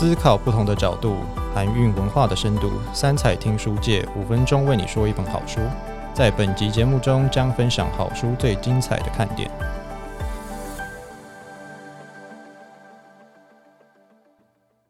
[0.00, 1.16] 思考不同的角度，
[1.52, 2.70] 含蕴文化的深度。
[2.94, 5.58] 三彩听书界五分钟为你说一本好书。
[6.14, 9.50] 在本集节目中，将分享好书最精彩的看点。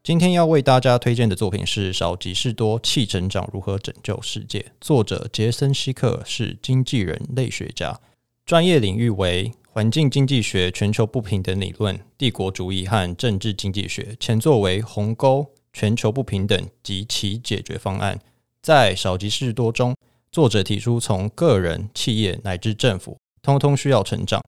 [0.03, 7.99] 今天要为大家推荐的作品是《少即是多：气成长如何拯救世界》，作者杰森·希克是经纪人类学家，
[8.45, 14.17] 专业领域为环境经济学、全球不平等理论、帝国主义和政治经济学。
[14.19, 18.17] 前作为《鸿沟：全球不平等及其解决方案》。
[18.61, 19.95] 在《少即是多》中，
[20.33, 24.43] 作者提出从个人、企业乃至政府，通通需要成长，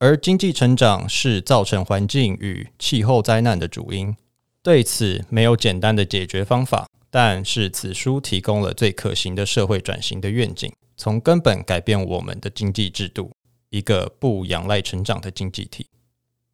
[0.00, 4.16] 而经济成长是造成环境与气候灾难的主因。
[4.64, 13.30] 对此没有简单的解决方法，但是此书提供了最可行的社会转型的愿景，从根本改变我们的经济制度，
[13.70, 15.86] 一个不仰赖成长的经济体。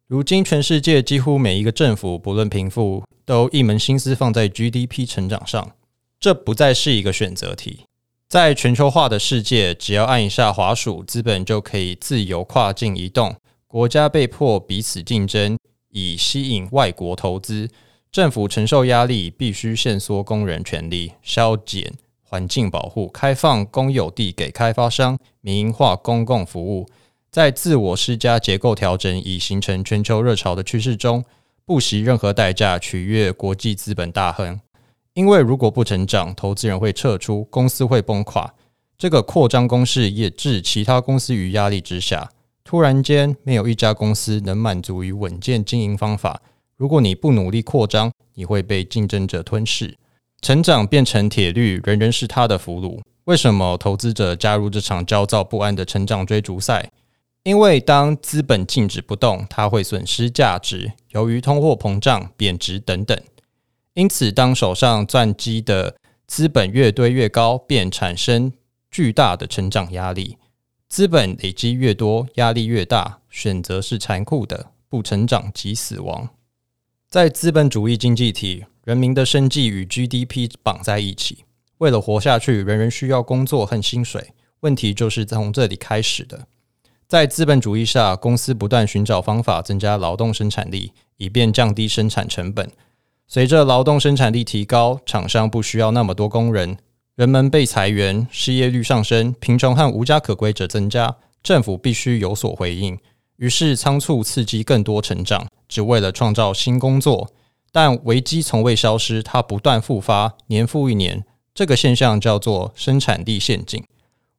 [0.07, 5.71] 如今，全世界几乎每一个政府，不论贫富，都一门心思放在 GDP 成长上，
[6.19, 7.85] 这不再是一个选择题。
[8.27, 13.35] 在全球化的世界，只要按一下滑鼠，资本就可以自由跨境移动，
[13.67, 15.57] 国家被迫彼此竞争，
[15.89, 17.69] 以吸引外国投资。
[18.11, 26.87] 政府承受压力，必须限缩工人权利，削减环境保护，开放公有地给开发商，民营化公共服务，
[27.33, 31.25] 在自我施加结构调整，以形成全球热潮的趋势中，
[31.65, 34.61] 不惜任何代价取悦国际资本大亨。
[35.15, 38.53] 因为如果不成长，投资人会撤出，公司会崩垮。
[38.99, 42.29] 这个扩张公式也置其他公司于压力之下。
[42.63, 46.39] 突然间，没有一家公司能满足于稳健经营方法。
[46.77, 49.97] 如果你不努力扩张，你会被竞争者吞噬。
[50.39, 53.01] 成长变成铁律，人人是他的俘虏。
[53.23, 56.91] 为什么投资者加入这场焦躁不安的成长追逐赛？
[57.43, 63.21] 因为当资本静止不动，它会损失价值，由于通货膨胀、贬值等等。
[63.95, 68.53] 因此，当手上攥积的资本越堆越高，便产生
[68.89, 70.37] 巨大的成长压力。
[70.87, 73.19] 资本累积越多，压力越大。
[73.29, 76.29] 选择是残酷的，不成长即死亡。
[77.09, 81.43] 在资本主义经济体，人民的生计与 GDP 绑在一起。
[81.79, 84.29] 为了活下去，人人需要工作和薪水。
[84.61, 86.47] 问题就是从这里开始的。
[87.13, 92.67] 在资本主义下，公司不断寻找方法增加劳动生产力，以便降低生产成本。
[93.27, 96.75] 随着劳动生产力提高，厂商不需要那么多工人，
[97.13, 102.97] 人们被裁员，失业率上升，贫穷和无家可归者增加，政府必须有所回应。
[103.35, 107.29] 于是仓促刺激更多成长，只为了创造新工作。
[107.71, 111.23] 但危机从未消失，它不断复发，年复一年。
[111.53, 113.83] 这个现象叫做生产力陷阱。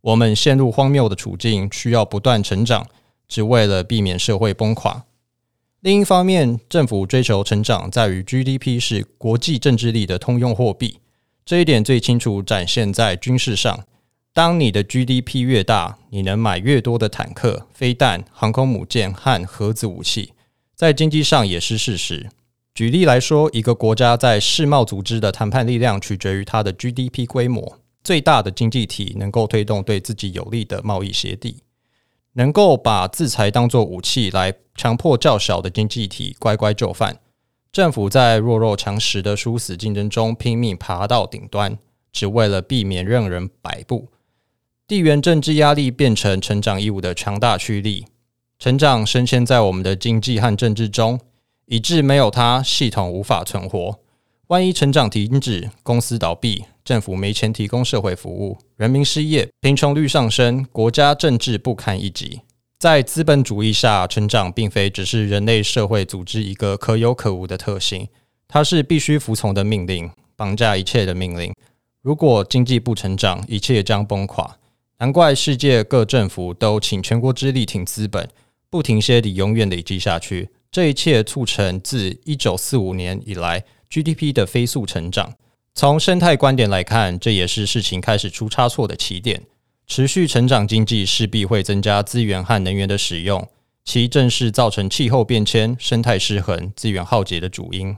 [0.04, 2.86] 我们陷入荒谬的处境，需要不断成长，
[3.26, 5.04] 只为了避免社会崩垮。
[5.80, 11.00] 另一方面，政府追求成长，在于 GDP 是国际政治力的通用货币。
[11.46, 13.84] 这一点最清楚展现在军事上。
[14.34, 20.32] 当你的 GDP 越大，你能买越多的坦克、飞弹、航空母舰和核子武器。
[20.74, 22.28] 在经济上也是事实。
[22.74, 27.78] 举例来说，一个国家在世贸组织的谈判力量取决于它的 GDP 规模。
[28.04, 31.56] 最大的经济体能够推动对自己有利的贸易协定，
[32.34, 37.18] 能够把制裁当作武器来强迫较小的经济体乖乖就范。
[37.72, 41.78] 政府在弱肉强食的殊死竞争中拼命爬到顶端，
[42.12, 44.08] 只为了避免任人摆布。
[44.86, 48.04] 地缘政治压力变成成长义务的强大驱力，
[48.58, 51.18] 成长深陷在我们的经济和政治中，
[51.64, 53.98] 以致没有它，系统无法存活。
[54.48, 62.42] 万一成长停止，公司倒闭，政府没钱提供社会服务，人民失业，贫穷率上升，国家政治不堪一击。
[62.78, 68.06] 在资本主义下，成长并非只是人类社会组织一个可有可无的特性，
[68.46, 71.54] 它是必须服从的命令，绑架一切的命令。
[72.02, 74.58] 如果经济不成长，一切将崩垮。
[74.98, 78.28] 难怪世界各政府都倾全国之力挺资本，
[78.68, 80.50] 不停歇地永远累积下去。
[80.70, 83.64] 这一切促成自一九四五年以来
[83.94, 85.34] GDP 的飞速成长。
[85.72, 89.42] 从生态观点来看，这也是事情开始出差错的起点。
[89.86, 93.46] 持续成长经济势必会增加资源和能源的使用，
[93.84, 97.96] 其正是造成气候变迁、生态失衡、资源耗竭的主因。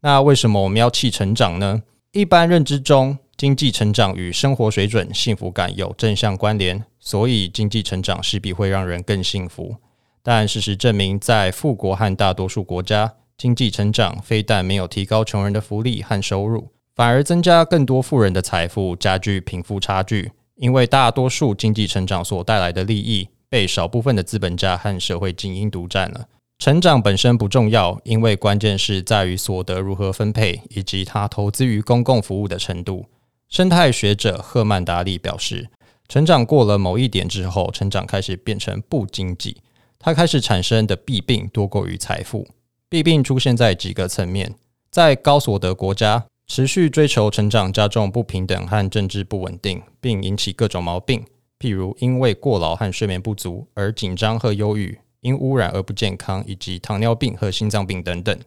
[0.00, 1.84] 那为什么我们要气成长呢？
[2.10, 3.18] 一般认知中。
[3.36, 9.76] 经济成长与生活水准、幸福感有正向关联，所以经济成长势必会让人更幸福。
[10.24, 20.32] 但事实证明，在富国和大多数国家，经济成长非但没有提高穷人的福利和收入，反而增加更多富人的财富，加剧贫富差距。
[20.56, 26.26] 因为大多数经济成长所带来的利益被少部分的资本家和社会精英独占了。
[26.58, 33.06] 成长本身不重要，因为关键是在于所得如何分配，以及它投资于公共服务的程度。
[33.48, 35.70] 生态学者赫曼达利表示，
[36.08, 39.58] 成长过了某一点之后，成长开始变成不经济，
[40.00, 42.48] 它开始产生的弊病多过于财富。
[42.90, 44.54] 弊病出现在几个层面，
[44.90, 51.24] 在高所得国家，持续追求成长加重不平等和政治不稳定，并引起各种毛病，
[51.58, 54.98] 譬如因为过劳和睡眠不足而紧张和忧郁。
[55.20, 58.38] 因污染而不健康，以及糖尿病和心脏病等等。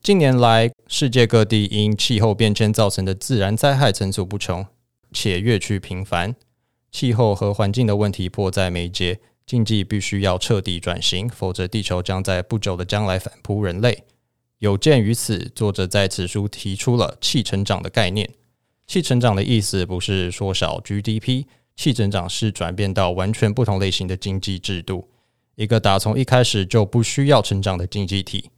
[0.00, 4.64] 近年来，世界各地因气候变迁造成的自然灾害层出不穷，
[5.12, 6.36] 且越趋频繁。
[6.92, 14.04] 气候和环境的问题迫在眉睫，经济必须要彻底转型，否则地球将在不久的将来反扑人类。
[14.58, 18.30] 有鉴于此，作者在此书提出了“气成长”的概念。
[18.86, 21.46] 气成长的意思不是缩小 GDP，
[21.76, 25.08] 气成长是转变到完全不同类型的经济制度。
[25.54, 28.50] 一个打从一开始就不需要成长的经济体，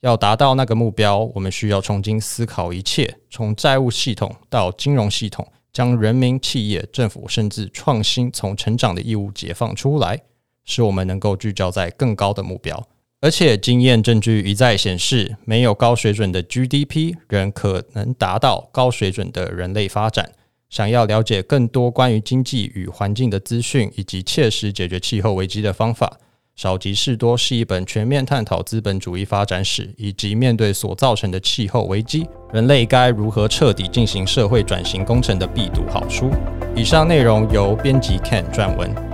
[0.00, 10.20] 要达到那个目标，我们需要重新思考一切，从债务系统到金融系统，将人民、企业、政府甚至创新从成长的义务解放出来，
[10.64, 12.86] 使我们能够聚焦在更高的目标。
[13.20, 20.32] 而且，经验证据一再显示，没有高水准的 GDP，仍可能达到高水准的人类发展。
[20.68, 26.18] 想要了解更多关于经济与环境的资讯，以及切实解决气候危机的方法。
[26.56, 36.30] 少即是多是一本全面探讨资本主义发展史以及面对所造成的气候危机，人类该如何彻底进行社会转型工程的必读好书。
[36.74, 39.11] 以上内容由编辑 Ken 撰文。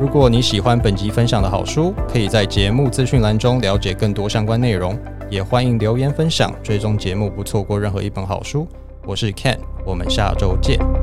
[0.00, 4.96] 如果你喜欢本集分享的好书，可以在节目资讯栏中了解更多相关内容，
[5.28, 8.64] 也欢迎留言分享，追踪节目不错过任何一本好书。
[9.04, 10.97] 我是 Ken，我们下周见。